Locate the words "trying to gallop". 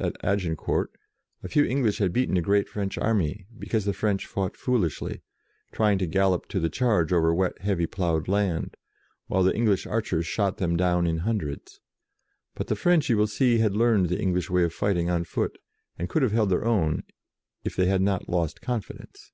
5.72-6.46